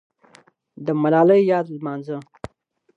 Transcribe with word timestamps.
د 0.85 0.87
ملالۍ 1.01 1.41
یاد 1.51 1.65
لمانځه. 1.75 2.17